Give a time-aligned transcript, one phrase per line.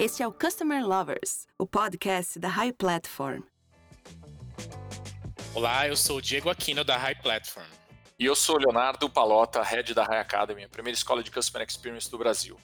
[0.00, 3.42] Este é o Customer Lovers, o podcast da High Platform.
[5.54, 7.68] Olá, eu sou o Diego Aquino da High Platform.
[8.18, 11.68] E eu sou o Leonardo Palota, head da High Academy, a primeira escola de Customer
[11.68, 12.58] Experience do Brasil.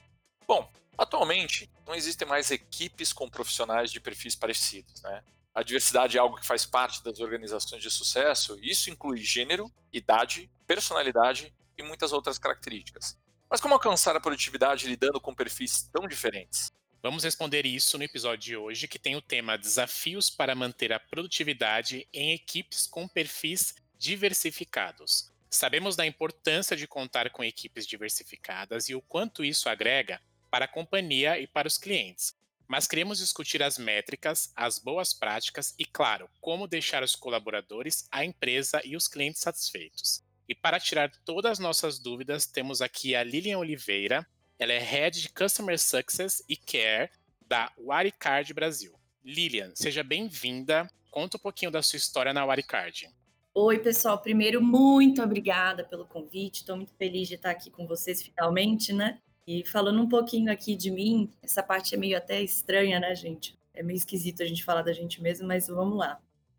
[0.48, 5.22] Bom, atualmente não existem mais equipes com profissionais de perfis parecidos, né?
[5.54, 9.70] A diversidade é algo que faz parte das organizações de sucesso, e isso inclui gênero,
[9.92, 13.18] idade, personalidade e muitas outras características.
[13.50, 16.74] Mas como alcançar a produtividade lidando com perfis tão diferentes?
[17.06, 20.98] Vamos responder isso no episódio de hoje, que tem o tema Desafios para manter a
[20.98, 25.30] produtividade em equipes com perfis diversificados.
[25.48, 30.69] Sabemos da importância de contar com equipes diversificadas e o quanto isso agrega para a
[30.69, 32.34] companhia e para os clientes.
[32.66, 38.25] Mas queremos discutir as métricas, as boas práticas e, claro, como deixar os colaboradores, a
[38.25, 40.25] empresa e os clientes satisfeitos.
[40.48, 44.27] E para tirar todas as nossas dúvidas, temos aqui a Lilian Oliveira,
[44.59, 47.10] ela é Head de Customer Success e Care
[47.47, 48.92] da Waricard Brasil.
[49.22, 50.89] Lilian, seja bem-vinda.
[51.11, 53.08] Conta um pouquinho da sua história na Waricard.
[53.55, 54.19] Oi, pessoal.
[54.19, 56.61] Primeiro, muito obrigada pelo convite.
[56.61, 59.19] Estou muito feliz de estar aqui com vocês finalmente, né?
[59.47, 63.58] E falando um pouquinho aqui de mim, essa parte é meio até estranha, né, gente?
[63.75, 66.19] É meio esquisito a gente falar da gente mesmo, mas vamos lá.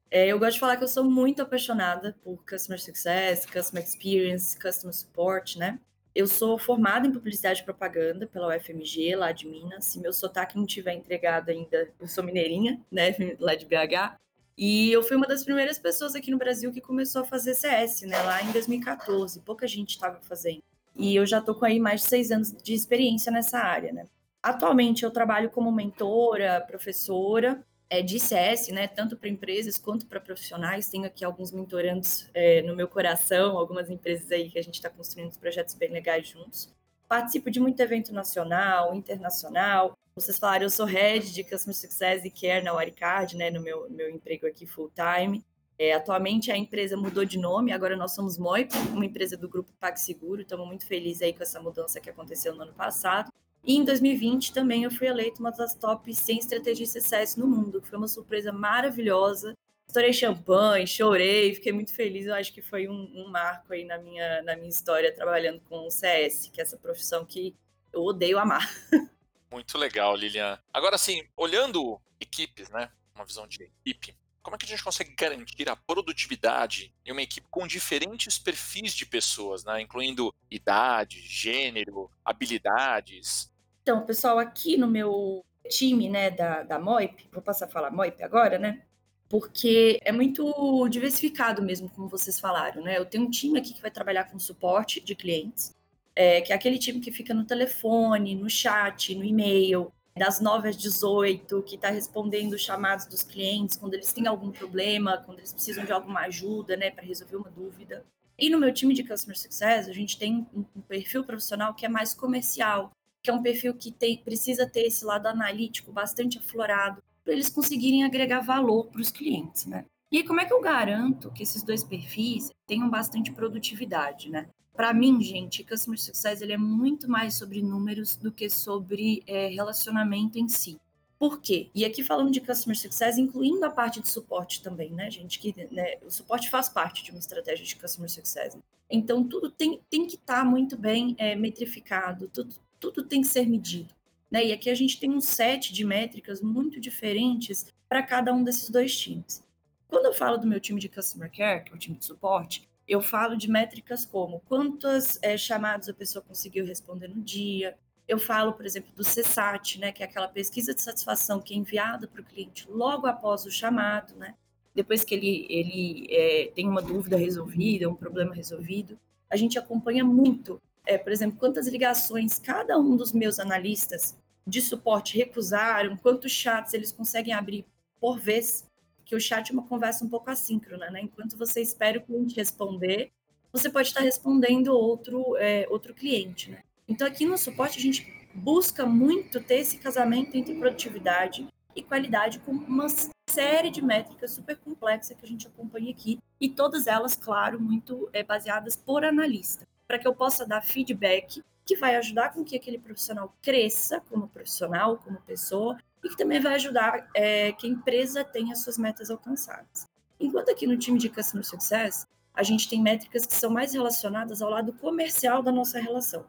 [0.10, 4.58] É, eu gosto de falar que eu sou muito apaixonada por Customer Success, Customer Experience,
[4.58, 5.80] Customer Support, né?
[6.18, 9.86] Eu sou formada em publicidade e propaganda pela UFMG, lá de Minas.
[9.86, 14.18] Se meu sotaque não tiver entregado ainda, eu sou mineirinha, né, lá de BH.
[14.58, 18.02] E eu fui uma das primeiras pessoas aqui no Brasil que começou a fazer CS,
[18.02, 19.42] né, lá em 2014.
[19.42, 20.64] Pouca gente estava fazendo.
[20.96, 24.08] E eu já estou com aí mais de seis anos de experiência nessa área, né.
[24.42, 30.20] Atualmente eu trabalho como mentora, professora é, de CS, né, tanto para empresas quanto para
[30.20, 30.90] profissionais.
[30.90, 34.90] Tenho aqui alguns mentorandos é, no meu coração, algumas empresas aí que a gente está
[34.90, 36.74] construindo projetos bem legais juntos.
[37.08, 39.98] Participo de muito evento nacional, internacional.
[40.16, 43.90] Vocês falaram, eu sou head de Customer Success e Care na Waricard, né, no meu,
[43.90, 45.44] meu emprego aqui full time.
[45.80, 49.72] É, atualmente a empresa mudou de nome, agora nós somos Moip, uma empresa do grupo
[49.80, 50.42] PagSeguro.
[50.42, 53.32] Estamos muito felizes aí com essa mudança que aconteceu no ano passado.
[53.68, 57.46] E em 2020 também eu fui eleita uma das top 100 estratégias de sucesso no
[57.46, 59.54] mundo, foi uma surpresa maravilhosa.
[59.90, 62.26] Estourei champanhe, chorei, fiquei muito feliz.
[62.26, 65.86] Eu acho que foi um, um, marco aí na minha, na minha história trabalhando com
[65.86, 67.54] o CS, que é essa profissão que
[67.92, 68.70] eu odeio amar.
[69.52, 70.60] Muito legal, Lilian.
[70.74, 72.90] Agora, assim, olhando equipes, né?
[73.16, 74.16] Uma visão de equipe,
[74.48, 78.94] como é que a gente consegue garantir a produtividade em uma equipe com diferentes perfis
[78.94, 79.82] de pessoas, né?
[79.82, 83.52] incluindo idade, gênero, habilidades?
[83.88, 88.22] Então, pessoal, aqui no meu time né, da, da MOIP, vou passar a falar MOIP
[88.22, 88.82] agora, né?
[89.30, 92.98] Porque é muito diversificado mesmo, como vocês falaram, né?
[92.98, 95.74] Eu tenho um time aqui que vai trabalhar com suporte de clientes,
[96.14, 100.68] é, que é aquele time que fica no telefone, no chat, no e-mail, das 9
[100.68, 105.38] às 18, que está respondendo os chamados dos clientes quando eles têm algum problema, quando
[105.38, 108.06] eles precisam de alguma ajuda, né, para resolver uma dúvida.
[108.38, 111.90] E no meu time de Customer Success, a gente tem um perfil profissional que é
[111.90, 112.92] mais comercial,
[113.22, 117.50] que é um perfil que tem, precisa ter esse lado analítico bastante aflorado, para eles
[117.50, 119.86] conseguirem agregar valor para os clientes, né?
[120.10, 124.48] E aí, como é que eu garanto que esses dois perfis tenham bastante produtividade, né?
[124.74, 129.48] Para mim, gente, Customer Success ele é muito mais sobre números do que sobre é,
[129.48, 130.80] relacionamento em si.
[131.20, 131.72] Por quê?
[131.74, 135.40] E aqui falando de Customer Success, incluindo a parte de suporte também, né, gente?
[135.40, 138.56] Que né, o suporte faz parte de uma estratégia de Customer Success.
[138.90, 143.28] Então, tudo tem, tem que estar tá muito bem é, metrificado, tudo, tudo tem que
[143.28, 143.94] ser medido.
[144.30, 144.48] Né?
[144.48, 148.70] E aqui a gente tem um set de métricas muito diferentes para cada um desses
[148.70, 149.44] dois times.
[149.88, 152.68] Quando eu falo do meu time de Customer Care, que é o time de suporte,
[152.88, 157.78] eu falo de métricas como quantas é, chamadas a pessoa conseguiu responder no dia.
[158.08, 161.58] Eu falo, por exemplo, do CSAT, né, que é aquela pesquisa de satisfação que é
[161.58, 164.36] enviada para o cliente logo após o chamado, né?
[164.74, 168.98] Depois que ele, ele é, tem uma dúvida resolvida, um problema resolvido.
[169.30, 174.62] A gente acompanha muito, é, por exemplo, quantas ligações cada um dos meus analistas de
[174.62, 177.66] suporte recusaram, quantos chats eles conseguem abrir
[178.00, 178.66] por vez
[179.06, 181.02] que o chat é uma conversa um pouco assíncrona, né?
[181.02, 183.12] Enquanto você espera o cliente responder,
[183.52, 186.64] você pode estar respondendo outro, é, outro cliente, né?
[186.88, 192.40] Então, aqui no suporte, a gente busca muito ter esse casamento entre produtividade e qualidade
[192.40, 192.88] com uma
[193.30, 198.10] série de métricas super complexa que a gente acompanha aqui, e todas elas, claro, muito
[198.14, 202.56] é, baseadas por analista, para que eu possa dar feedback que vai ajudar com que
[202.56, 207.70] aquele profissional cresça como profissional, como pessoa, e que também vai ajudar é, que a
[207.70, 209.86] empresa tenha suas metas alcançadas.
[210.20, 214.42] Enquanto aqui no time de Customer Success, a gente tem métricas que são mais relacionadas
[214.42, 216.26] ao lado comercial da nossa relação.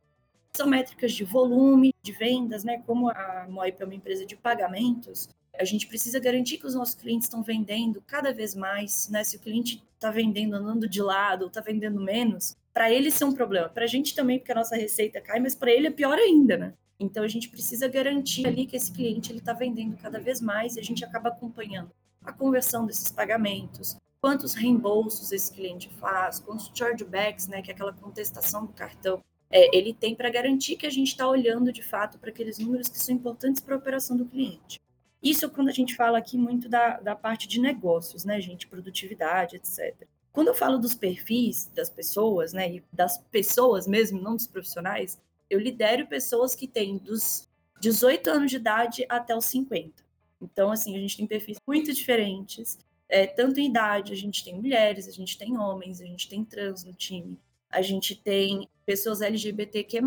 [0.52, 2.82] são métricas de volume, de vendas, né?
[2.84, 6.94] Como a Moip é uma empresa de pagamentos, a gente precisa garantir que os nossos
[6.94, 9.22] clientes estão vendendo cada vez mais, né?
[9.22, 13.32] Se o cliente está vendendo andando de lado, está vendendo menos, para ele é um
[13.32, 13.68] problema.
[13.68, 16.56] Para a gente também, porque a nossa receita cai, mas para ele é pior ainda,
[16.56, 16.74] né?
[17.00, 20.76] Então a gente precisa garantir ali que esse cliente ele está vendendo cada vez mais
[20.76, 21.90] e a gente acaba acompanhando
[22.24, 27.92] a conversão desses pagamentos, quantos reembolsos esse cliente faz, quantos chargebacks, né, que é aquela
[27.92, 32.18] contestação do cartão, é, ele tem para garantir que a gente está olhando de fato
[32.18, 34.78] para aqueles números que são importantes para a operação do cliente.
[35.22, 38.68] Isso é quando a gente fala aqui muito da, da parte de negócios, né, gente,
[38.68, 40.06] produtividade, etc.
[40.38, 45.18] Quando eu falo dos perfis das pessoas, né, e das pessoas mesmo, não dos profissionais,
[45.50, 47.48] eu lidero pessoas que têm dos
[47.80, 50.00] 18 anos de idade até os 50.
[50.40, 54.54] Então, assim, a gente tem perfis muito diferentes, é, tanto em idade, a gente tem
[54.54, 57.36] mulheres, a gente tem homens, a gente tem trans no time,
[57.68, 59.98] a gente tem pessoas LGBTQ+,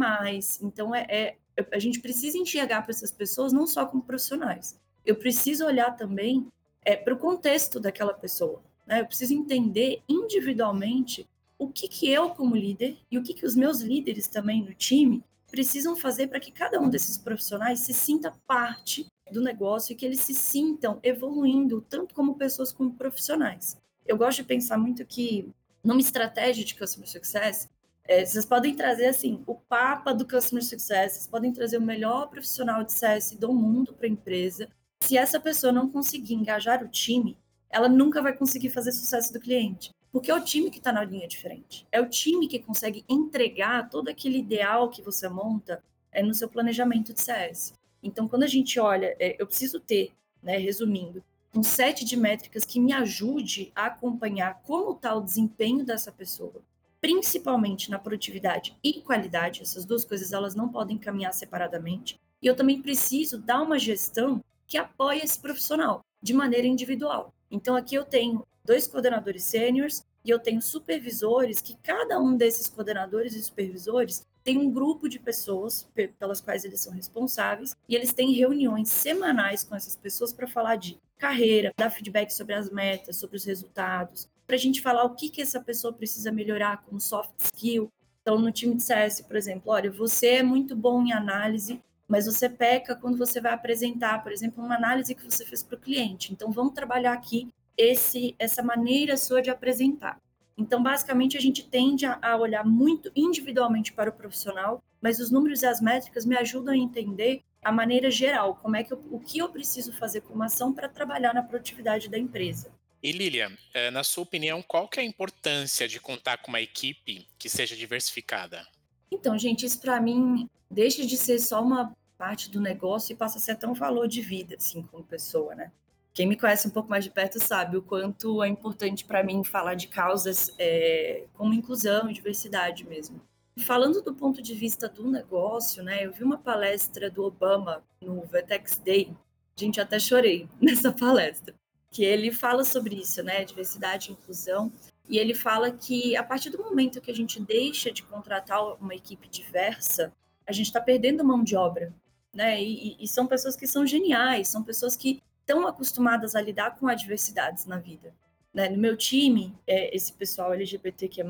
[0.61, 1.35] então é, é
[1.73, 6.47] a gente precisa enxergar para essas pessoas não só como profissionais, eu preciso olhar também
[6.85, 9.01] é, para o contexto daquela pessoa, né?
[9.01, 13.55] eu preciso entender individualmente o que, que eu, como líder, e o que, que os
[13.55, 18.33] meus líderes também no time precisam fazer para que cada um desses profissionais se sinta
[18.47, 23.77] parte do negócio e que eles se sintam evoluindo, tanto como pessoas como profissionais.
[24.07, 25.49] Eu gosto de pensar muito que,
[25.83, 27.69] numa estratégia de Customer Success,
[28.05, 32.29] é, vocês podem trazer assim o papa do Customer Success, vocês podem trazer o melhor
[32.29, 34.67] profissional de CS do mundo para a empresa.
[35.01, 37.37] Se essa pessoa não conseguir engajar o time,
[37.71, 39.91] ela nunca vai conseguir fazer sucesso do cliente.
[40.11, 41.87] Porque é o time que está na linha diferente.
[41.91, 45.81] É o time que consegue entregar todo aquele ideal que você monta
[46.11, 47.73] é, no seu planejamento de CS.
[48.03, 50.11] Então, quando a gente olha, é, eu preciso ter,
[50.43, 51.23] né, resumindo,
[51.55, 56.61] um set de métricas que me ajude a acompanhar como está o desempenho dessa pessoa,
[56.99, 59.61] principalmente na produtividade e qualidade.
[59.61, 62.19] Essas duas coisas elas não podem caminhar separadamente.
[62.41, 67.33] E eu também preciso dar uma gestão que apoie esse profissional de maneira individual.
[67.51, 72.67] Então aqui eu tenho dois coordenadores sêniores e eu tenho supervisores que cada um desses
[72.67, 75.87] coordenadores e supervisores tem um grupo de pessoas
[76.17, 80.77] pelas quais eles são responsáveis e eles têm reuniões semanais com essas pessoas para falar
[80.77, 85.15] de carreira, dar feedback sobre as metas, sobre os resultados, para a gente falar o
[85.15, 87.91] que, que essa pessoa precisa melhorar como soft skill.
[88.21, 91.81] Então, no time de CS, por exemplo, olha, você é muito bom em análise,
[92.11, 95.77] mas você peca quando você vai apresentar, por exemplo, uma análise que você fez para
[95.77, 96.33] o cliente.
[96.33, 97.47] Então, vamos trabalhar aqui
[97.77, 100.17] esse, essa maneira sua de apresentar.
[100.57, 105.61] Então, basicamente, a gente tende a olhar muito individualmente para o profissional, mas os números
[105.61, 109.17] e as métricas me ajudam a entender a maneira geral, como é que eu, o
[109.17, 112.73] que eu preciso fazer como ação para trabalhar na produtividade da empresa.
[113.01, 116.59] E Lilian, eh, na sua opinião, qual que é a importância de contar com uma
[116.59, 118.67] equipe que seja diversificada?
[119.09, 123.39] Então, gente, isso para mim deixa de ser só uma parte do negócio e passa
[123.39, 125.71] a ser até um valor de vida, assim, como pessoa, né?
[126.13, 129.43] Quem me conhece um pouco mais de perto sabe o quanto é importante para mim
[129.43, 133.19] falar de causas é, como inclusão e diversidade mesmo.
[133.61, 138.21] Falando do ponto de vista do negócio, né, eu vi uma palestra do Obama no
[138.21, 139.11] Vetex Day,
[139.55, 141.55] gente, até chorei nessa palestra,
[141.89, 144.71] que ele fala sobre isso, né, diversidade e inclusão,
[145.09, 148.93] e ele fala que a partir do momento que a gente deixa de contratar uma
[148.93, 150.13] equipe diversa,
[150.45, 151.91] a gente está perdendo mão de obra,
[152.33, 156.77] né, e, e são pessoas que são geniais, são pessoas que estão acostumadas a lidar
[156.77, 158.13] com adversidades na vida.
[158.53, 158.69] Né?
[158.69, 161.23] No meu time, é, esse pessoal LGBTQ+,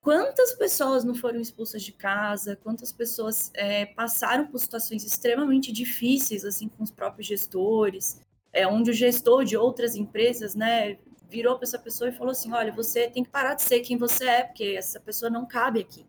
[0.00, 6.44] quantas pessoas não foram expulsas de casa, quantas pessoas é, passaram por situações extremamente difíceis,
[6.44, 8.20] assim, com os próprios gestores,
[8.52, 12.52] é, onde o gestor de outras empresas, né, virou para essa pessoa e falou assim,
[12.52, 15.80] olha, você tem que parar de ser quem você é, porque essa pessoa não cabe
[15.80, 16.06] aqui.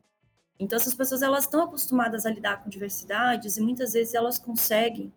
[0.59, 5.13] Então, essas pessoas, elas estão acostumadas a lidar com diversidades e muitas vezes elas conseguem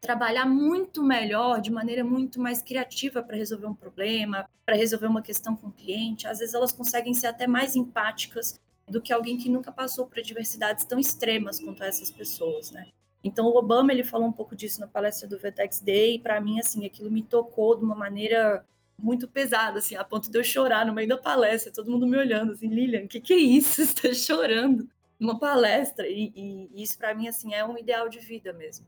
[0.00, 5.22] trabalhar muito melhor, de maneira muito mais criativa para resolver um problema, para resolver uma
[5.22, 6.26] questão com o cliente.
[6.26, 10.18] Às vezes elas conseguem ser até mais empáticas do que alguém que nunca passou por
[10.18, 12.88] adversidades tão extremas quanto essas pessoas, né?
[13.22, 16.40] Então o Obama ele falou um pouco disso na palestra do Vetex Day e para
[16.40, 18.64] mim assim aquilo me tocou de uma maneira
[19.02, 22.16] muito pesada, assim, a ponto de eu chorar no meio da palestra, todo mundo me
[22.16, 23.76] olhando assim, Lilian, o que, que é isso?
[23.84, 24.88] Você está chorando
[25.18, 28.86] numa palestra e, e, isso para mim assim é um ideal de vida mesmo.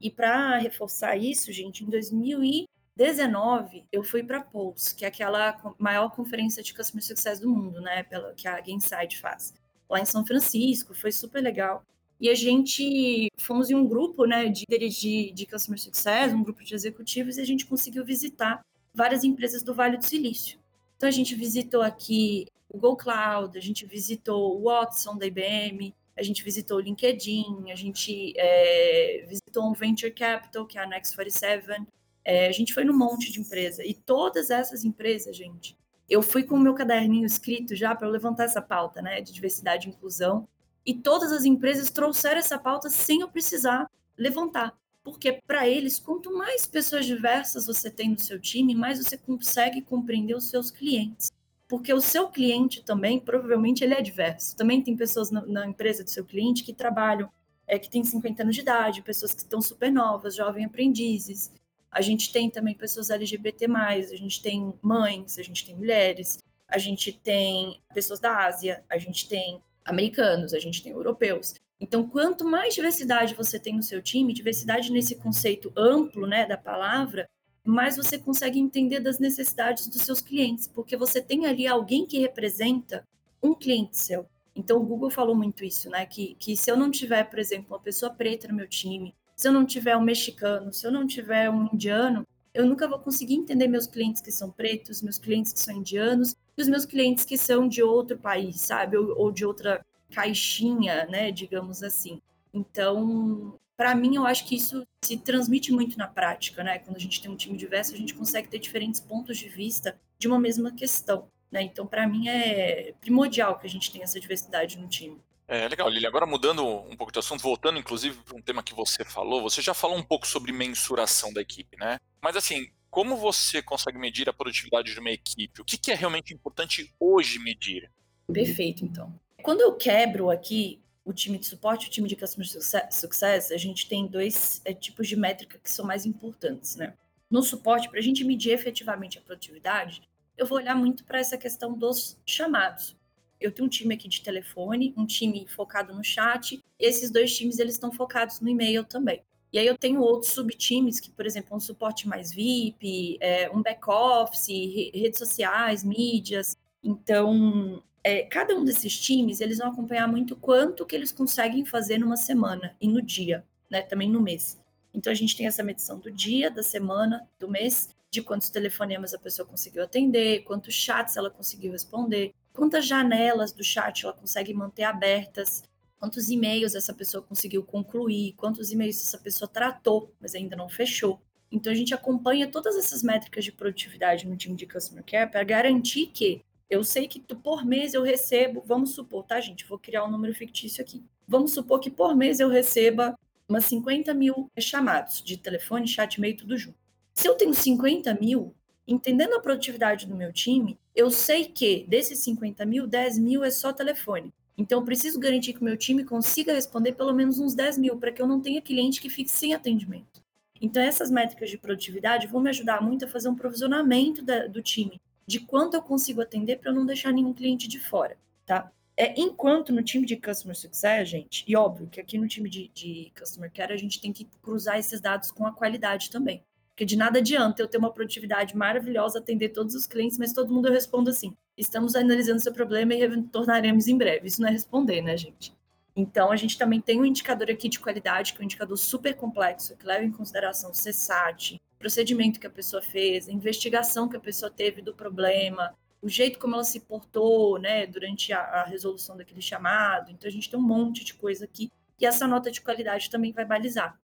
[0.00, 6.10] E para reforçar isso, gente, em 2019 eu fui para Pulse, que é aquela maior
[6.10, 9.54] conferência de Customer Success do mundo, né, pela que a Gainside faz,
[9.88, 11.82] lá em São Francisco, foi super legal.
[12.20, 16.42] E a gente fomos em um grupo, né, de líderes de, de Customer Success, um
[16.42, 20.58] grupo de executivos, e a gente conseguiu visitar várias empresas do Vale do Silício.
[20.96, 25.94] Então a gente visitou aqui o Google Cloud, a gente visitou o Watson da IBM,
[26.16, 30.86] a gente visitou o LinkedIn, a gente é, visitou um Venture Capital, que é a
[30.86, 31.86] Next 47,
[32.24, 33.84] é, a gente foi num monte de empresa.
[33.84, 35.76] E todas essas empresas, gente,
[36.08, 39.88] eu fui com o meu caderninho escrito já para levantar essa pauta, né, de diversidade
[39.88, 40.46] e inclusão.
[40.86, 44.76] E todas as empresas trouxeram essa pauta sem eu precisar levantar.
[45.04, 49.82] Porque para eles, quanto mais pessoas diversas você tem no seu time, mais você consegue
[49.82, 51.30] compreender os seus clientes.
[51.68, 54.56] Porque o seu cliente também, provavelmente, ele é diverso.
[54.56, 57.30] Também tem pessoas na, na empresa do seu cliente que trabalham,
[57.66, 61.52] é, que tem 50 anos de idade, pessoas que estão super novas, jovens aprendizes.
[61.90, 66.78] A gente tem também pessoas LGBT+, a gente tem mães, a gente tem mulheres, a
[66.78, 71.54] gente tem pessoas da Ásia, a gente tem americanos, a gente tem europeus.
[71.84, 76.56] Então, quanto mais diversidade você tem no seu time, diversidade nesse conceito amplo, né, da
[76.56, 77.28] palavra,
[77.62, 82.18] mais você consegue entender das necessidades dos seus clientes, porque você tem ali alguém que
[82.18, 83.06] representa
[83.42, 84.24] um cliente seu.
[84.56, 87.74] Então, o Google falou muito isso, né, que, que se eu não tiver, por exemplo,
[87.74, 91.06] uma pessoa preta no meu time, se eu não tiver um mexicano, se eu não
[91.06, 95.52] tiver um indiano, eu nunca vou conseguir entender meus clientes que são pretos, meus clientes
[95.52, 98.96] que são indianos e os meus clientes que são de outro país, sabe?
[98.96, 102.20] Ou, ou de outra caixinha, né, digamos assim.
[102.52, 106.78] Então, para mim, eu acho que isso se transmite muito na prática, né?
[106.78, 109.98] Quando a gente tem um time diverso, a gente consegue ter diferentes pontos de vista
[110.18, 111.62] de uma mesma questão, né?
[111.62, 115.20] Então, para mim, é primordial que a gente tenha essa diversidade no time.
[115.46, 116.06] É legal, Lili.
[116.06, 119.60] Agora mudando um pouco de assunto, voltando inclusive para um tema que você falou, você
[119.60, 121.98] já falou um pouco sobre mensuração da equipe, né?
[122.22, 125.60] Mas assim, como você consegue medir a produtividade de uma equipe?
[125.60, 127.90] O que, que é realmente importante hoje medir?
[128.32, 129.12] Perfeito, então.
[129.44, 132.48] Quando eu quebro aqui o time de suporte e o time de customer
[132.90, 136.94] success, a gente tem dois é, tipos de métrica que são mais importantes, né?
[137.30, 140.08] No suporte, para a gente medir efetivamente a produtividade,
[140.38, 142.96] eu vou olhar muito para essa questão dos chamados.
[143.38, 147.36] Eu tenho um time aqui de telefone, um time focado no chat, e esses dois
[147.36, 149.22] times eles estão focados no e-mail também.
[149.52, 153.60] E aí eu tenho outros subtimes, que, por exemplo, um suporte mais VIP, é, um
[153.60, 154.48] back-office,
[154.94, 156.56] redes sociais, mídias.
[156.82, 161.96] Então, é, cada um desses times, eles vão acompanhar muito quanto que eles conseguem fazer
[161.98, 163.80] numa semana e no dia, né?
[163.80, 164.60] Também no mês.
[164.92, 169.14] Então a gente tem essa medição do dia, da semana, do mês, de quantos telefonemas
[169.14, 174.52] a pessoa conseguiu atender, quantos chats ela conseguiu responder, quantas janelas do chat ela consegue
[174.52, 175.64] manter abertas,
[175.98, 181.20] quantos e-mails essa pessoa conseguiu concluir, quantos e-mails essa pessoa tratou, mas ainda não fechou.
[181.50, 185.42] Então a gente acompanha todas essas métricas de produtividade no time de Customer Care para
[185.42, 189.66] garantir que eu sei que por mês eu recebo, vamos supor, tá, gente?
[189.66, 191.04] Vou criar um número fictício aqui.
[191.26, 193.18] Vamos supor que por mês eu receba
[193.48, 196.78] umas 50 mil chamados de telefone, chat, e-mail, tudo junto.
[197.12, 198.54] Se eu tenho 50 mil,
[198.86, 203.50] entendendo a produtividade do meu time, eu sei que desses 50 mil, 10 mil é
[203.50, 204.32] só telefone.
[204.56, 207.96] Então, eu preciso garantir que o meu time consiga responder pelo menos uns 10 mil,
[207.96, 210.22] para que eu não tenha cliente que fique sem atendimento.
[210.60, 214.62] Então, essas métricas de produtividade vão me ajudar muito a fazer um provisionamento da, do
[214.62, 218.70] time, de quanto eu consigo atender para não deixar nenhum cliente de fora, tá?
[218.96, 222.68] É, enquanto no time de Customer Success, gente, e óbvio que aqui no time de,
[222.68, 226.44] de Customer Care a gente tem que cruzar esses dados com a qualidade também.
[226.70, 230.52] Porque de nada adianta eu ter uma produtividade maravilhosa, atender todos os clientes, mas todo
[230.52, 234.28] mundo eu respondo assim: estamos analisando seu problema e retornaremos em breve.
[234.28, 235.52] Isso não é responder, né, gente?
[235.96, 239.14] Então, a gente também tem um indicador aqui de qualidade, que é um indicador super
[239.14, 244.16] complexo, que leva em consideração o CSAT, procedimento que a pessoa fez, a investigação que
[244.16, 248.64] a pessoa teve do problema, o jeito como ela se portou, né, durante a, a
[248.64, 250.10] resolução daquele chamado.
[250.10, 253.32] Então a gente tem um monte de coisa aqui e essa nota de qualidade também
[253.32, 254.00] vai balizar.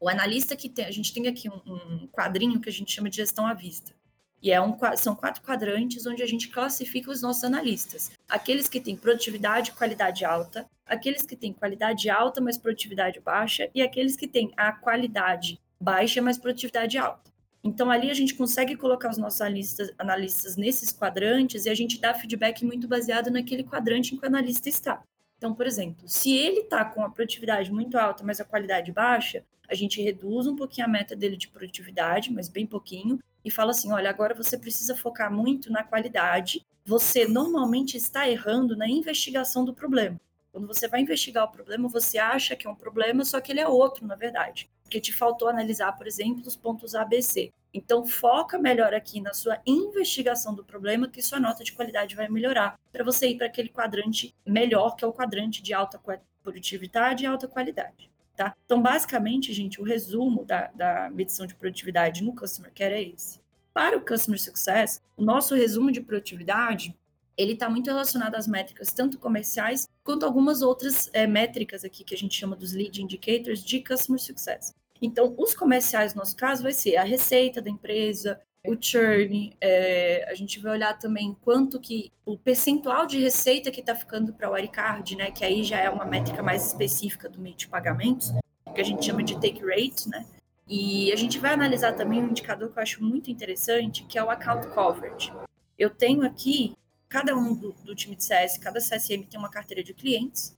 [0.00, 3.08] O analista que tem, a gente tem aqui um, um quadrinho que a gente chama
[3.08, 3.94] de gestão à vista.
[4.42, 8.10] E é um, são quatro quadrantes onde a gente classifica os nossos analistas.
[8.28, 13.70] Aqueles que têm produtividade e qualidade alta, aqueles que têm qualidade alta, mas produtividade baixa,
[13.72, 17.30] e aqueles que têm a qualidade baixa, mas produtividade alta.
[17.62, 22.00] Então, ali a gente consegue colocar os nossos analistas, analistas nesses quadrantes e a gente
[22.00, 25.02] dá feedback muito baseado naquele quadrante em que o analista está.
[25.36, 29.44] Então, por exemplo, se ele está com a produtividade muito alta, mas a qualidade baixa,
[29.68, 33.70] a gente reduz um pouquinho a meta dele de produtividade, mas bem pouquinho, e fala
[33.70, 36.66] assim: olha, agora você precisa focar muito na qualidade.
[36.84, 40.20] Você normalmente está errando na investigação do problema.
[40.50, 43.60] Quando você vai investigar o problema, você acha que é um problema, só que ele
[43.60, 47.52] é outro, na verdade porque te faltou analisar, por exemplo, os pontos ABC.
[47.72, 52.28] Então, foca melhor aqui na sua investigação do problema, que sua nota de qualidade vai
[52.28, 56.00] melhorar, para você ir para aquele quadrante melhor, que é o quadrante de alta
[56.42, 58.10] produtividade e alta qualidade.
[58.34, 58.52] Tá?
[58.64, 63.40] Então, basicamente, gente, o resumo da, da medição de produtividade no Customer Care é esse.
[63.72, 66.98] Para o Customer Success, o nosso resumo de produtividade
[67.40, 72.14] ele está muito relacionado às métricas, tanto comerciais, quanto algumas outras é, métricas aqui que
[72.14, 74.74] a gente chama dos lead indicators de customer success.
[75.00, 80.26] Então, os comerciais, no nosso caso, vai ser a receita da empresa, o churn, é,
[80.28, 84.50] a gente vai olhar também quanto que o percentual de receita que está ficando para
[84.50, 88.32] o Aricard, né, que aí já é uma métrica mais específica do meio de pagamentos,
[88.74, 90.26] que a gente chama de take rate, né,
[90.68, 94.22] e a gente vai analisar também um indicador que eu acho muito interessante, que é
[94.22, 95.32] o account coverage.
[95.78, 96.76] Eu tenho aqui,
[97.08, 100.56] cada um do, do time de CS, cada CSM tem uma carteira de clientes?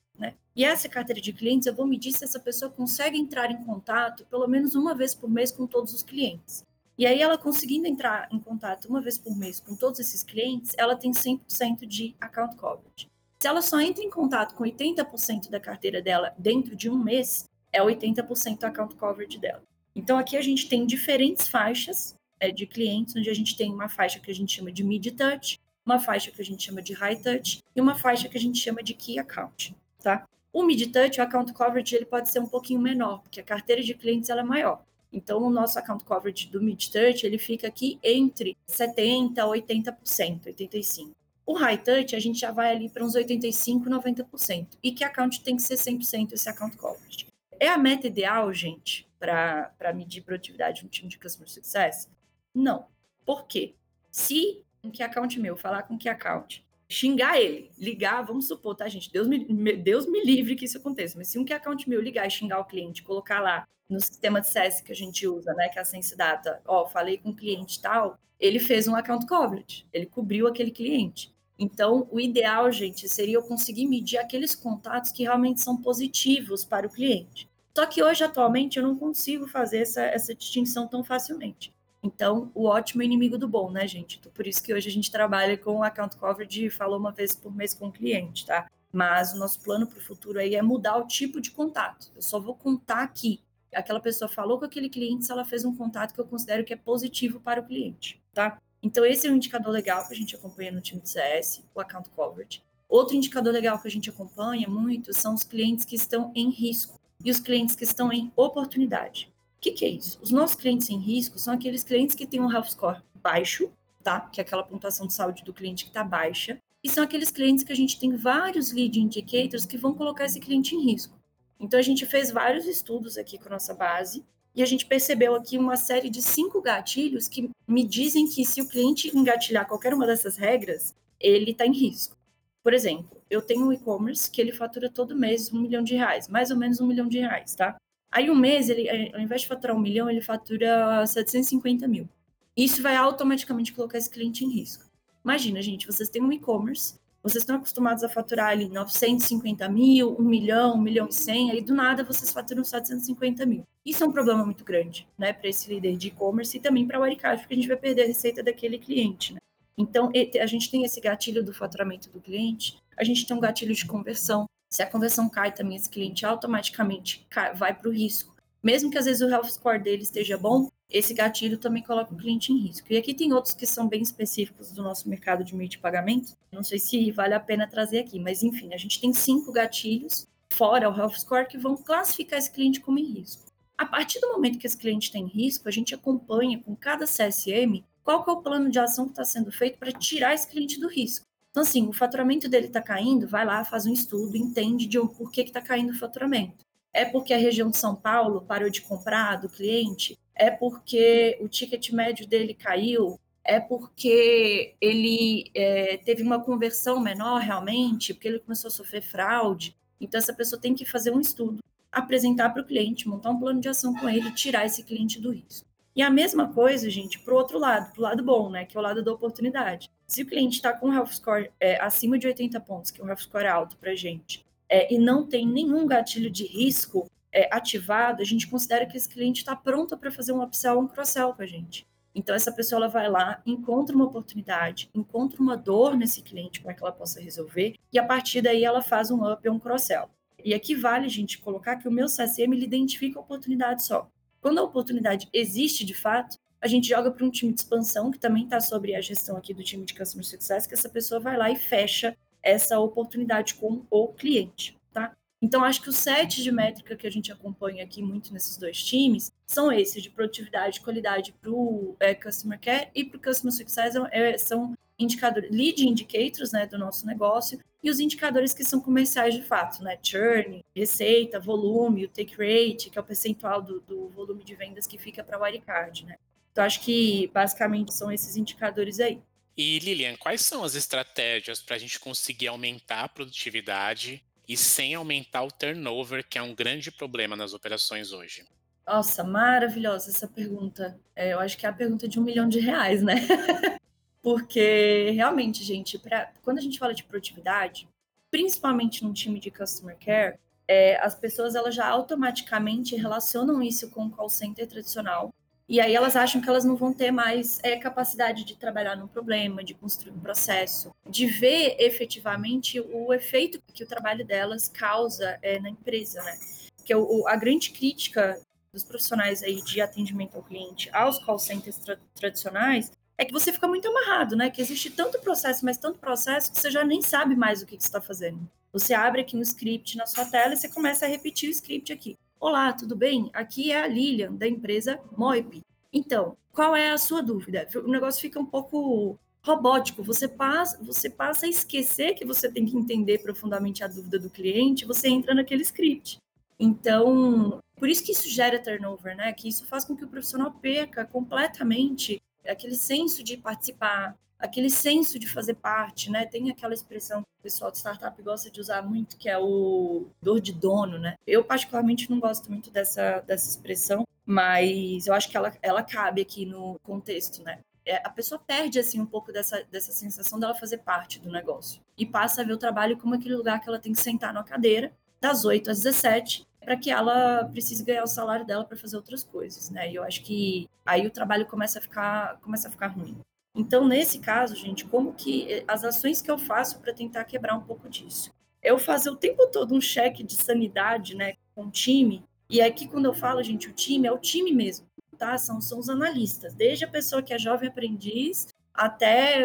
[0.55, 4.27] E essa carteira de clientes, eu vou medir se essa pessoa consegue entrar em contato
[4.27, 6.63] pelo menos uma vez por mês com todos os clientes.
[6.99, 10.73] E aí, ela conseguindo entrar em contato uma vez por mês com todos esses clientes,
[10.77, 13.11] ela tem 100% de account coverage.
[13.41, 17.49] Se ela só entra em contato com 80% da carteira dela dentro de um mês,
[17.73, 19.63] é 80% account coverage dela.
[19.97, 23.89] Então, aqui a gente tem diferentes faixas é, de clientes, onde a gente tem uma
[23.89, 26.93] faixa que a gente chama de mid touch, uma faixa que a gente chama de
[26.93, 30.27] high touch e uma faixa que a gente chama de key account, tá?
[30.53, 33.83] O mid touch, o account coverage, ele pode ser um pouquinho menor, porque a carteira
[33.83, 34.85] de clientes ela é maior.
[35.13, 41.11] Então, o nosso account coverage do mid-touch, ele fica aqui entre 70% a 80%, 85%.
[41.45, 44.79] O high touch, a gente já vai ali para uns 85%, 90%.
[44.83, 47.27] E que account tem que ser 100% esse account coverage.
[47.59, 52.09] É a meta ideal, gente, para medir produtividade no time de Customer Success?
[52.55, 52.87] Não.
[53.25, 53.75] Por quê?
[54.11, 58.89] Se um que account meu falar com que account, xingar ele, ligar, vamos supor, tá,
[58.89, 59.11] gente?
[59.11, 59.39] Deus me,
[59.77, 62.61] Deus me livre que isso aconteça, mas se um que account meu ligar e xingar
[62.61, 65.83] o cliente, colocar lá no sistema de CS que a gente usa, né, que é
[65.83, 70.07] a Sense Data, ó, falei com o cliente tal, ele fez um account coverage, ele
[70.07, 71.33] cobriu aquele cliente.
[71.59, 76.87] Então, o ideal, gente, seria eu conseguir medir aqueles contatos que realmente são positivos para
[76.87, 77.49] o cliente.
[77.77, 81.73] Só que hoje, atualmente, eu não consigo fazer essa, essa distinção tão facilmente.
[82.03, 84.19] Então, o ótimo é inimigo do bom, né, gente?
[84.19, 87.35] Então, por isso que hoje a gente trabalha com account coverage e falou uma vez
[87.35, 88.69] por mês com o cliente, tá?
[88.93, 92.11] Mas o nosso plano para o futuro aí é mudar o tipo de contato.
[92.15, 93.41] Eu só vou contar aqui
[93.75, 96.73] aquela pessoa falou com aquele cliente se ela fez um contato que eu considero que
[96.73, 98.61] é positivo para o cliente, tá?
[98.83, 101.81] Então, esse é um indicador legal que a gente acompanha no time de CS, o
[101.81, 102.63] account coverage.
[102.89, 107.01] Outro indicador legal que a gente acompanha muito são os clientes que estão em risco
[107.25, 109.32] e os clientes que estão em oportunidade.
[109.63, 110.19] O que, que é isso?
[110.21, 113.71] Os nossos clientes em risco são aqueles clientes que têm um health score baixo,
[114.03, 114.21] tá?
[114.21, 116.59] Que é aquela pontuação de saúde do cliente que está baixa.
[116.83, 120.41] E são aqueles clientes que a gente tem vários lead indicators que vão colocar esse
[120.41, 121.17] cliente em risco.
[121.61, 125.37] Então, a gente fez vários estudos aqui com a nossa base e a gente percebeu
[125.37, 129.95] aqui uma série de cinco gatilhos que me dizem que se o cliente engatilhar qualquer
[129.95, 132.17] uma dessas regras, ele está em risco.
[132.65, 136.27] Por exemplo, eu tenho um e-commerce que ele fatura todo mês um milhão de reais,
[136.27, 137.77] mais ou menos um milhão de reais, tá?
[138.13, 142.09] Aí um mês, ele, ao invés de faturar um milhão, ele fatura 750 mil.
[142.57, 144.85] Isso vai automaticamente colocar esse cliente em risco.
[145.25, 150.25] Imagina, gente, vocês têm um e-commerce vocês estão acostumados a faturar ali 950 mil, 1
[150.25, 153.65] milhão, 1 milhão e 100, aí do nada vocês faturam 750 mil.
[153.87, 156.99] Isso é um problema muito grande, né, para esse líder de e-commerce e também para
[156.99, 159.39] o Aricard, porque a gente vai perder a receita daquele cliente, né?
[159.79, 163.75] Então, a gente tem esse gatilho do faturamento do cliente, a gente tem um gatilho
[163.75, 164.47] de conversão.
[164.73, 168.35] Se a conversão cai também, esse cliente automaticamente vai para o risco.
[168.63, 172.17] Mesmo que às vezes o health score dele esteja bom, esse gatilho também coloca o
[172.17, 172.91] cliente em risco.
[172.91, 176.35] E aqui tem outros que são bem específicos do nosso mercado de meio de pagamento.
[176.51, 180.27] Não sei se vale a pena trazer aqui, mas enfim, a gente tem cinco gatilhos,
[180.49, 183.53] fora o Health Score, que vão classificar esse cliente como em risco.
[183.77, 187.85] A partir do momento que esse cliente tem risco, a gente acompanha com cada CSM
[188.03, 190.81] qual que é o plano de ação que está sendo feito para tirar esse cliente
[190.81, 191.27] do risco.
[191.53, 195.31] Então, assim, o faturamento dele está caindo, vai lá, faz um estudo, entende de por
[195.31, 196.65] que está caindo o faturamento.
[196.93, 200.19] É porque a região de São Paulo parou de comprar do cliente?
[200.35, 207.41] é porque o ticket médio dele caiu, é porque ele é, teve uma conversão menor
[207.41, 209.77] realmente, porque ele começou a sofrer fraude.
[210.01, 211.59] Então, essa pessoa tem que fazer um estudo,
[211.91, 215.31] apresentar para o cliente, montar um plano de ação com ele, tirar esse cliente do
[215.31, 215.67] risco.
[215.95, 218.77] E a mesma coisa, gente, para o outro lado, para o lado bom, né, que
[218.77, 219.91] é o lado da oportunidade.
[220.13, 223.05] Se o cliente está com um health score é, acima de 80 pontos, que é
[223.05, 227.11] um health score alto para a gente, é, e não tem nenhum gatilho de risco,
[227.33, 230.83] é, ativado, a gente considera que esse cliente está pronto para fazer um upsell ou
[230.83, 231.87] um cross-sell com a gente.
[232.15, 236.75] Então, essa pessoa ela vai lá, encontra uma oportunidade, encontra uma dor nesse cliente para
[236.75, 240.11] que ela possa resolver, e a partir daí ela faz um up ou um cross-sell.
[240.45, 244.11] E aqui vale, a gente, colocar que o meu CSM ele identifica a oportunidade só.
[244.43, 248.21] Quando a oportunidade existe de fato, a gente joga para um time de expansão, que
[248.21, 251.37] também está sobre a gestão aqui do time de Customer Success, que essa pessoa vai
[251.37, 255.13] lá e fecha essa oportunidade com o cliente, tá?
[255.41, 258.81] Então, acho que os sete de métrica que a gente acompanha aqui muito nesses dois
[258.81, 263.21] times são esses de produtividade e qualidade para o é, Customer Care e para o
[263.21, 268.63] Customer Success é, são indicadores, lead indicators né, do nosso negócio e os indicadores que
[268.63, 269.99] são comerciais de fato, né?
[270.01, 274.87] Churn, receita, volume, o take rate, que é o percentual do, do volume de vendas
[274.87, 276.17] que fica para o Wirecard, né?
[276.53, 279.21] Então, acho que basicamente são esses indicadores aí.
[279.57, 284.95] E Lilian, quais são as estratégias para a gente conseguir aumentar a produtividade e sem
[284.95, 288.45] aumentar o turnover, que é um grande problema nas operações hoje?
[288.87, 290.99] Nossa, maravilhosa essa pergunta.
[291.15, 293.15] É, eu acho que é a pergunta de um milhão de reais, né?
[294.23, 297.89] Porque realmente, gente, pra, quando a gente fala de produtividade,
[298.31, 304.07] principalmente num time de customer care, é, as pessoas elas já automaticamente relacionam isso com
[304.07, 305.33] o call center tradicional
[305.73, 309.09] e aí elas acham que elas não vão ter mais é, capacidade de trabalhar num
[309.09, 315.39] problema, de construir um processo, de ver efetivamente o efeito que o trabalho delas causa
[315.41, 316.39] é, na empresa, né?
[316.85, 318.39] Que o, a grande crítica
[318.71, 323.51] dos profissionais aí de atendimento ao cliente aos call centers tra tradicionais é que você
[323.51, 324.51] fica muito amarrado, né?
[324.51, 327.79] Que existe tanto processo, mas tanto processo que você já nem sabe mais o que,
[327.79, 328.47] que você está fazendo.
[328.75, 331.91] Você abre aqui um script na sua tela e você começa a repetir o script
[331.95, 332.19] aqui.
[332.43, 333.31] Olá, tudo bem?
[333.33, 335.63] Aqui é a Lilian, da empresa Moip.
[335.93, 337.69] Então, qual é a sua dúvida?
[337.77, 340.03] O negócio fica um pouco robótico.
[340.03, 344.29] Você passa, você passa a esquecer que você tem que entender profundamente a dúvida do
[344.29, 346.17] cliente, você entra naquele script.
[346.59, 349.33] Então, por isso que isso gera turnover, né?
[349.33, 355.19] Que isso faz com que o profissional perca completamente aquele senso de participar, aquele senso
[355.19, 356.27] de fazer parte, né?
[356.27, 360.07] Tem aquela expressão que o pessoal de startup gosta de usar muito, que é o
[360.21, 361.17] dor de dono, né?
[361.27, 366.21] Eu, particularmente, não gosto muito dessa, dessa expressão, mas eu acho que ela, ela cabe
[366.21, 367.61] aqui no contexto, né?
[367.85, 371.81] É, a pessoa perde, assim, um pouco dessa, dessa sensação dela fazer parte do negócio
[371.99, 374.45] e passa a ver o trabalho como aquele lugar que ela tem que sentar na
[374.45, 378.97] cadeira das 8 às 17 para que ela precise ganhar o salário dela para fazer
[378.97, 379.91] outras coisas, né?
[379.91, 383.17] E eu acho que aí o trabalho começa a ficar começa a ficar ruim.
[383.55, 387.55] Então, nesse caso, gente, como que eh, as ações que eu faço para tentar quebrar
[387.55, 388.33] um pouco disso?
[388.63, 392.25] Eu fazer o tempo todo um cheque de sanidade, né, com o time.
[392.49, 394.87] E aqui, quando eu falo, gente, o time é o time mesmo,
[395.19, 395.37] tá?
[395.37, 399.45] São, são os analistas, desde a pessoa que é jovem aprendiz até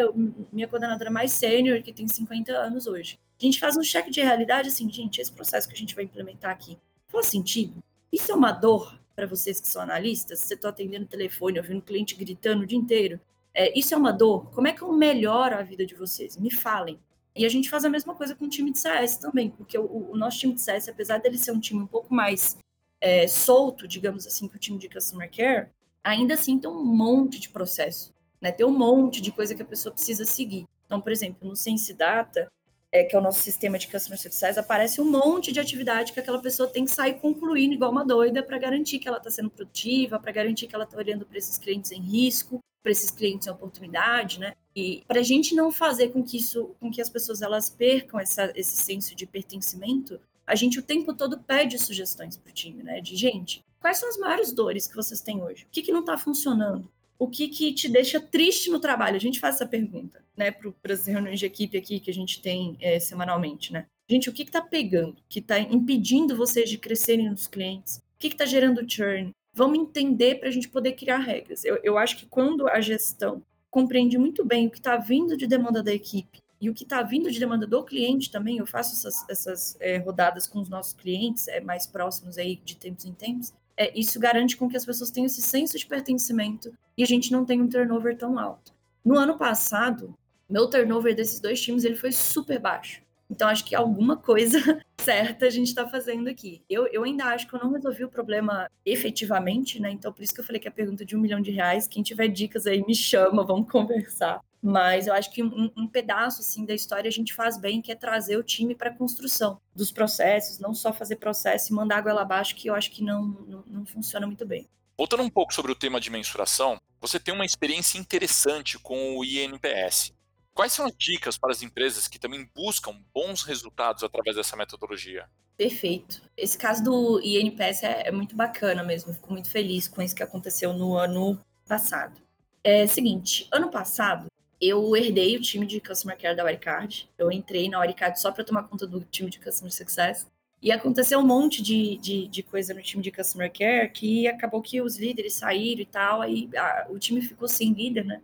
[0.52, 3.18] minha coordenadora mais sênior, que tem 50 anos hoje.
[3.40, 6.04] A gente faz um cheque de realidade assim, gente, esse processo que a gente vai
[6.04, 6.78] implementar aqui
[7.10, 7.82] faz sentido?
[8.12, 10.40] Isso é uma dor para vocês que são analistas?
[10.40, 13.20] Você está atendendo o telefone, ouvindo o cliente gritando o dia inteiro?
[13.52, 14.50] É, isso é uma dor?
[14.52, 16.36] Como é que eu melhoro a vida de vocês?
[16.36, 16.98] Me falem.
[17.34, 20.10] E a gente faz a mesma coisa com o time de CS também, porque o,
[20.10, 22.56] o nosso time de CS, apesar dele ser um time um pouco mais
[23.00, 25.68] é, solto, digamos assim, que o time de Customer Care,
[26.02, 28.50] ainda assim tem um monte de processo, né?
[28.50, 30.66] Tem um monte de coisa que a pessoa precisa seguir.
[30.86, 32.50] Então, por exemplo, no Sense Data,
[32.90, 36.20] é, que é o nosso sistema de Customer Success, aparece um monte de atividade que
[36.20, 39.50] aquela pessoa tem que sair concluindo igual uma doida para garantir que ela está sendo
[39.50, 43.46] produtiva, para garantir que ela está olhando para esses clientes em risco, para esses clientes
[43.46, 44.54] em oportunidade, né?
[44.74, 48.18] E para a gente não fazer com que isso, com que as pessoas elas percam
[48.18, 52.82] essa, esse senso de pertencimento, a gente o tempo todo pede sugestões para o time,
[52.82, 53.00] né?
[53.00, 55.64] De gente, quais são as maiores dores que vocês têm hoje?
[55.64, 56.90] O que, que não está funcionando?
[57.18, 59.16] O que, que te deixa triste no trabalho?
[59.16, 60.50] A gente faz essa pergunta, né?
[60.50, 63.86] Para as reuniões de equipe aqui que a gente tem é, semanalmente, né?
[64.08, 65.16] Gente, o que está pegando?
[65.28, 67.96] Que está impedindo vocês de crescerem nos clientes?
[67.96, 69.32] O que está gerando churn?
[69.58, 71.64] vamos entender para a gente poder criar regras.
[71.64, 75.48] Eu, eu acho que quando a gestão compreende muito bem o que está vindo de
[75.48, 78.94] demanda da equipe e o que está vindo de demanda do cliente também, eu faço
[78.94, 83.12] essas, essas é, rodadas com os nossos clientes é, mais próximos aí de tempos em
[83.12, 87.06] tempos, é, isso garante com que as pessoas tenham esse senso de pertencimento e a
[87.06, 88.72] gente não tenha um turnover tão alto.
[89.04, 90.14] No ano passado,
[90.50, 93.00] meu turnover desses dois times ele foi super baixo.
[93.30, 94.58] Então, acho que alguma coisa
[95.00, 96.62] certa a gente está fazendo aqui.
[96.68, 99.90] Eu, eu ainda acho que eu não resolvi o problema efetivamente, né?
[99.90, 102.02] Então, por isso que eu falei que a pergunta de um milhão de reais, quem
[102.02, 104.40] tiver dicas aí, me chama, vamos conversar.
[104.60, 107.92] Mas eu acho que um, um pedaço assim da história a gente faz bem, que
[107.92, 111.98] é trazer o time para a construção dos processos, não só fazer processo e mandar
[111.98, 114.68] água lá abaixo, que eu acho que não, não, não funciona muito bem.
[114.96, 119.24] Voltando um pouco sobre o tema de mensuração, você tem uma experiência interessante com o
[119.24, 120.12] INPS.
[120.58, 125.30] Quais são as dicas para as empresas que também buscam bons resultados através dessa metodologia?
[125.56, 126.20] Perfeito.
[126.36, 129.14] Esse caso do INPS é, é muito bacana mesmo.
[129.14, 132.20] Fico muito feliz com isso que aconteceu no ano passado.
[132.64, 134.26] É seguinte, ano passado
[134.60, 137.08] eu herdei o time de Customer Care da Wirecard.
[137.16, 140.26] Eu entrei na Wirecard só para tomar conta do time de Customer Success.
[140.60, 144.60] E aconteceu um monte de, de, de, coisa no time de Customer Care que acabou
[144.60, 148.20] que os líderes saíram e tal, aí a, o time ficou sem líder, né?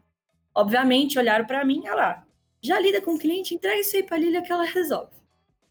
[0.55, 2.27] Obviamente, olharam para mim, olha lá,
[2.63, 5.13] já lida com o cliente, entrega isso aí para a Lilia que ela resolve.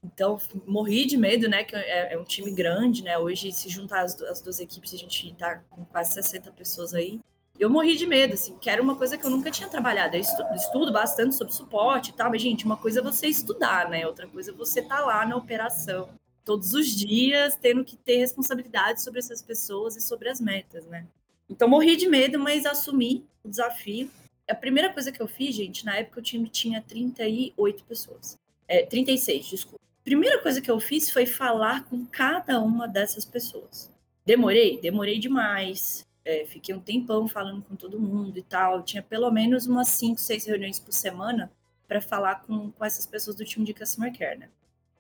[0.04, 1.64] Então, morri de medo, né?
[1.64, 3.18] Que é, é um time grande, né?
[3.18, 7.22] Hoje, se juntar as, as duas equipes, a gente tá com quase 60 pessoas aí.
[7.58, 10.18] Eu morri de medo, assim, que era uma coisa que eu nunca tinha trabalhado.
[10.18, 13.90] Eu estudo, estudo bastante sobre suporte e tal, mas, gente, uma coisa é você estudar,
[13.90, 14.06] né?
[14.06, 16.10] Outra coisa é você tá lá na operação,
[16.44, 21.06] todos os dias, tendo que ter responsabilidade sobre essas pessoas e sobre as metas, né?
[21.50, 24.10] Então, morri de medo, mas assumi o desafio.
[24.50, 28.38] A primeira coisa que eu fiz, gente, na época o time tinha 38 pessoas.
[28.68, 29.84] É, 36, desculpa.
[30.04, 33.90] Primeira coisa que eu fiz foi falar com cada uma dessas pessoas.
[34.26, 34.80] Demorei?
[34.82, 36.06] Demorei demais.
[36.26, 38.84] É, fiquei um tempão falando com todo mundo e tal.
[38.84, 41.52] Tinha pelo menos umas 5, 6 reuniões por semana
[41.88, 44.50] para falar com, com essas pessoas do time de Customer Care, né?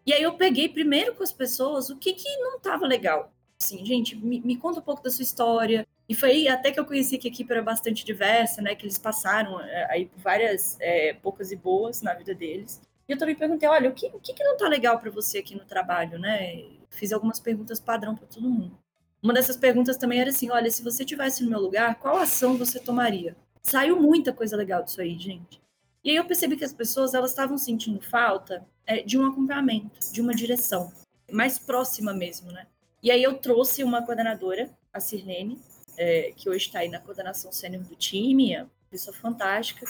[0.05, 3.32] E aí eu peguei primeiro com as pessoas o que, que não estava legal.
[3.63, 5.87] Assim, gente, me, me, conta um pouco da sua história.
[6.07, 8.75] E foi até que eu conheci que a equipe era bastante diversa, né?
[8.75, 12.81] Que eles passaram é, aí por várias é, poucas e boas na vida deles.
[13.07, 15.39] E eu também perguntei, olha, o que, o que, que não tá legal para você
[15.39, 16.65] aqui no trabalho, né?
[16.89, 18.77] Fiz algumas perguntas padrão para todo mundo.
[19.21, 22.57] Uma dessas perguntas também era assim, olha, se você tivesse no meu lugar, qual ação
[22.57, 23.35] você tomaria?
[23.61, 25.61] Saiu muita coisa legal disso aí, gente.
[26.03, 30.11] E aí eu percebi que as pessoas elas estavam sentindo falta é, de um acompanhamento,
[30.11, 30.91] de uma direção
[31.31, 32.67] mais próxima mesmo, né?
[33.03, 35.59] E aí eu trouxe uma coordenadora, a Sirlene,
[35.97, 39.85] é, que hoje está aí na coordenação sênior do time, é uma pessoa fantástica.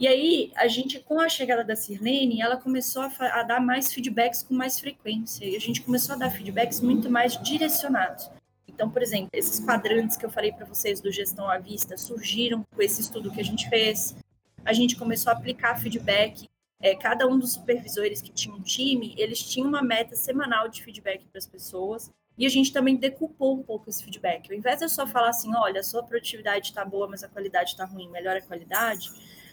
[0.00, 3.92] E aí, a gente, com a chegada da Sirlene, ela começou a, a, dar mais
[3.92, 5.44] feedbacks com mais frequência.
[5.44, 8.30] E a gente começou a dar feedbacks muito mais direcionados.
[8.66, 12.64] Então, por exemplo, esses quadrantes que eu falei para vocês do gestão à vista surgiram
[12.74, 14.16] com esse estudo que a gente fez.
[14.64, 16.48] A gente começou a aplicar feedback.
[16.80, 20.82] É, cada um dos supervisores que tinha um time, eles tinham uma meta semanal de
[20.82, 22.10] feedback para as pessoas.
[22.38, 24.48] E a gente também decupou um pouco esse feedback.
[24.48, 27.28] Ao invés de eu só falar assim, olha, a sua produtividade está boa, mas a
[27.28, 29.10] qualidade está ruim, melhora a qualidade,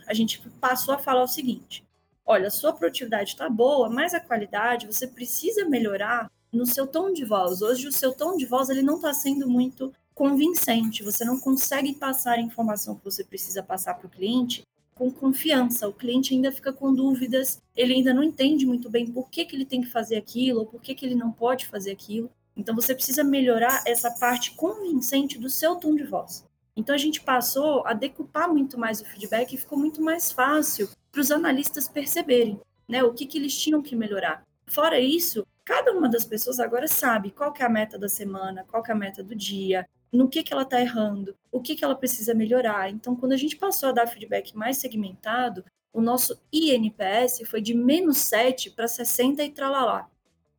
[0.08, 1.84] a gente passou a falar o seguinte:
[2.26, 7.12] olha, a sua produtividade está boa, mas a qualidade você precisa melhorar no seu tom
[7.12, 7.62] de voz.
[7.62, 11.04] Hoje o seu tom de voz ele não está sendo muito convincente.
[11.04, 15.88] Você não consegue passar a informação que você precisa passar para o cliente com confiança.
[15.88, 19.56] O cliente ainda fica com dúvidas, ele ainda não entende muito bem por que, que
[19.56, 22.32] ele tem que fazer aquilo, ou por que, que ele não pode fazer aquilo.
[22.56, 26.46] Então você precisa melhorar essa parte convincente do seu tom de voz.
[26.76, 30.90] Então a gente passou a decupar muito mais o feedback e ficou muito mais fácil
[31.12, 34.44] para os analistas perceberem né, o que, que eles tinham que melhorar.
[34.68, 38.66] Fora isso, cada uma das pessoas agora sabe qual que é a meta da semana,
[38.68, 41.76] qual que é a meta do dia, no que, que ela está errando, o que,
[41.76, 42.90] que ela precisa melhorar.
[42.90, 45.64] Então, quando a gente passou a dar feedback mais segmentado,
[45.94, 50.10] o nosso INPS foi de menos 7 para 60 e tralalá.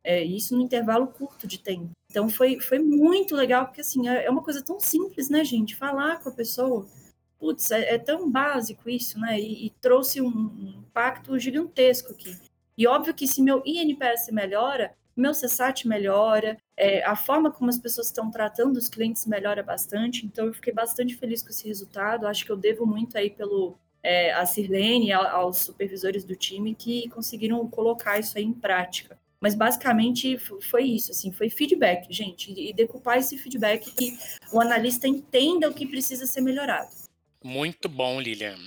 [0.07, 1.91] É, isso no intervalo curto de tempo.
[2.09, 5.75] Então foi, foi muito legal, porque assim, é, é uma coisa tão simples, né, gente?
[5.75, 6.87] Falar com a pessoa.
[7.37, 9.37] Putz, é, é tão básico isso, né?
[9.37, 12.37] E, e trouxe um, um, impacto gigantesco aqui.
[12.77, 17.77] E óbvio que se meu INPS melhora, meu CSAT melhora, é, a forma como as
[17.77, 20.25] pessoas estão tratando os clientes melhora bastante.
[20.25, 22.27] Então eu fiquei bastante feliz com esse resultado.
[22.27, 27.09] Acho que eu devo muito aí pelo é, a Sirlene, aos supervisores do time que
[27.09, 29.19] conseguiram colocar isso aí em prática.
[29.39, 34.17] Mas basicamente foi isso, assim, foi feedback, gente, e decupar esse feedback que
[34.51, 36.89] o analista entenda o que precisa ser melhorado.
[37.43, 38.57] Muito bom, Lilian.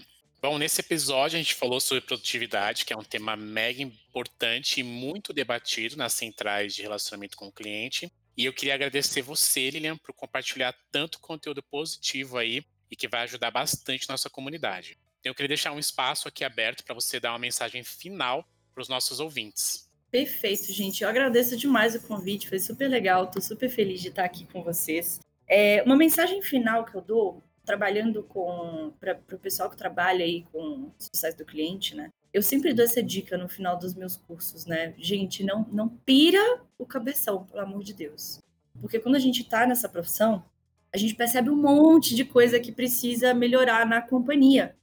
[0.40, 4.82] Bom, nesse episódio a gente falou sobre produtividade, que é um tema mega importante e
[4.82, 8.10] muito debatido nas centrais de relacionamento com o cliente.
[8.36, 13.24] E eu queria agradecer você, Lilian, por compartilhar tanto conteúdo positivo aí e que vai
[13.24, 14.96] ajudar bastante nossa comunidade.
[15.18, 18.80] Então, eu queria deixar um espaço aqui aberto para você dar uma mensagem final para
[18.80, 19.89] os nossos ouvintes.
[20.10, 21.02] Perfeito, gente.
[21.02, 24.62] Eu agradeço demais o convite, foi super legal, estou super feliz de estar aqui com
[24.62, 25.20] vocês.
[25.46, 30.44] É, uma mensagem final que eu dou, trabalhando com para o pessoal que trabalha aí
[30.52, 32.10] com sucesso do cliente, né?
[32.32, 34.94] Eu sempre dou essa dica no final dos meus cursos, né?
[34.98, 38.40] Gente, não, não pira o cabeção, pelo amor de Deus.
[38.80, 40.44] Porque quando a gente está nessa profissão,
[40.92, 44.76] a gente percebe um monte de coisa que precisa melhorar na companhia.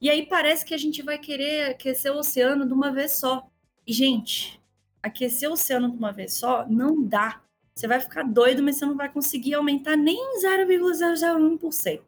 [0.00, 3.48] E aí parece que a gente vai querer aquecer o oceano de uma vez só.
[3.86, 4.57] E, gente,
[5.08, 7.40] aquecer o oceano de uma vez só não dá.
[7.74, 12.00] Você vai ficar doido, mas você não vai conseguir aumentar nem 0,001%.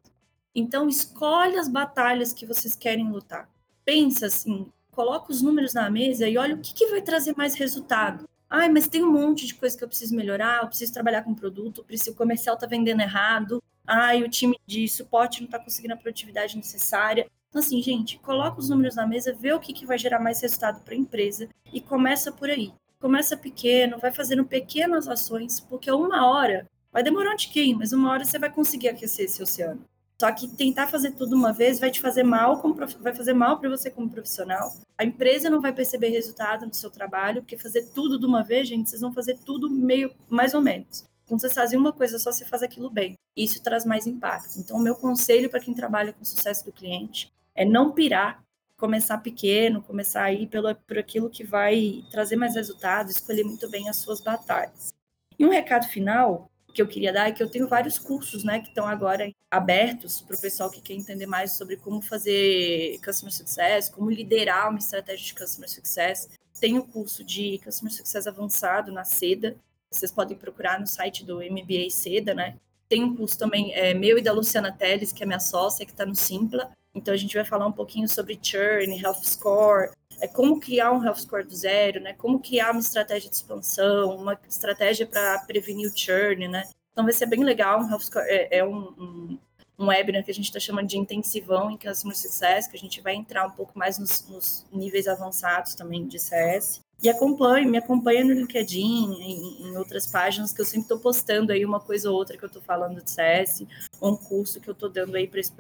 [0.55, 3.49] Então, escolhe as batalhas que vocês querem lutar.
[3.85, 7.55] Pensa assim, coloca os números na mesa e olha o que, que vai trazer mais
[7.55, 8.29] resultado.
[8.49, 11.33] Ai, mas tem um monte de coisa que eu preciso melhorar, eu preciso trabalhar com
[11.35, 15.97] produto, o comercial está vendendo errado, ai, o time de suporte não está conseguindo a
[15.97, 17.29] produtividade necessária.
[17.49, 20.41] Então, assim, gente, coloca os números na mesa, vê o que, que vai gerar mais
[20.41, 25.91] resultado para a empresa e começa por aí começa pequeno, vai fazendo pequenas ações, porque
[25.91, 29.85] uma hora, vai demorar um tiquinho, mas uma hora você vai conseguir aquecer esse oceano.
[30.21, 32.61] Só que tentar fazer tudo uma vez vai te fazer mal,
[33.01, 34.71] vai fazer mal para você como profissional.
[34.99, 38.69] A empresa não vai perceber resultado no seu trabalho, porque fazer tudo de uma vez,
[38.69, 41.07] gente, vocês vão fazer tudo meio mais ou menos.
[41.27, 43.17] Quando vocês fazem uma coisa só, você faz aquilo bem.
[43.35, 44.59] Isso traz mais impacto.
[44.59, 48.43] Então, o meu conselho para quem trabalha com sucesso do cliente é não pirar,
[48.81, 53.89] começar pequeno, começar aí pelo, por aquilo que vai trazer mais resultados, escolher muito bem
[53.89, 54.95] as suas batalhas.
[55.39, 58.61] E um recado final que eu queria dar é que eu tenho vários cursos, né,
[58.61, 63.33] que estão agora abertos para o pessoal que quer entender mais sobre como fazer customer
[63.33, 66.29] success, como liderar uma estratégia de customer success.
[66.61, 69.57] Tem o curso de customer success avançado na Seda,
[69.91, 72.57] vocês podem procurar no site do MBA Seda, né?
[72.89, 75.93] Tem um curso também é, meu e da Luciana Teles, que é minha sócia, que
[75.93, 76.71] está no Simpla.
[76.95, 81.03] Então a gente vai falar um pouquinho sobre churn, health score, é como criar um
[81.03, 82.13] health score do zero, né?
[82.15, 86.69] Como criar uma estratégia de expansão, uma estratégia para prevenir o churn, né?
[86.93, 87.81] Então vai ser bem legal.
[87.81, 89.39] Um health score é, é um, um,
[89.79, 93.01] um, webinar que a gente está chamando de intensivão em Customer Success, que a gente
[93.01, 96.83] vai entrar um pouco mais nos, nos níveis avançados também de CS.
[97.03, 101.51] E acompanhe, me acompanha no LinkedIn, em, em, outras páginas que eu sempre estou postando
[101.51, 103.67] aí uma coisa ou outra que eu estou falando de CS,
[103.99, 105.53] ou um curso que eu estou dando aí para esse,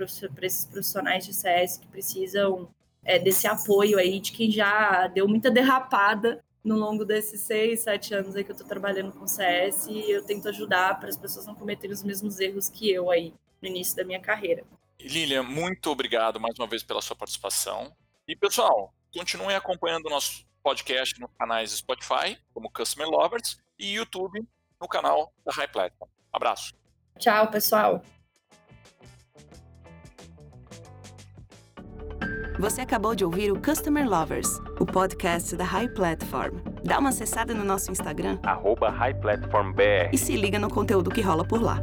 [0.43, 2.69] esses profissionais de CS que precisam
[3.03, 8.15] é, desse apoio aí de quem já deu muita derrapada no longo desses seis, sete
[8.15, 11.47] anos aí que eu estou trabalhando com CS e eu tento ajudar para as pessoas
[11.47, 14.63] não cometerem os mesmos erros que eu aí no início da minha carreira.
[15.01, 17.91] Lilian, muito obrigado mais uma vez pela sua participação.
[18.29, 24.47] E pessoal, continuem acompanhando o nosso podcast nos canais Spotify, como Customer Lovers, e YouTube
[24.81, 26.11] no canal da High Platform.
[26.33, 26.73] Abraço.
[27.19, 28.03] Tchau, pessoal.
[32.59, 36.59] Você acabou de ouvir o Customer Lovers, o podcast da High Platform.
[36.85, 41.63] Dá uma acessada no nosso Instagram, @highplatformbr, e se liga no conteúdo que rola por
[41.63, 41.79] lá.